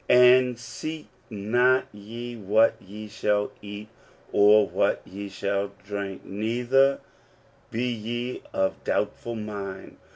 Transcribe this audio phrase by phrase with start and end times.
[0.09, 3.87] —"And seek not ye what ye shall eat,
[4.31, 7.01] or what ye shall drink, neither
[7.69, 9.97] be ye of doubtful mind.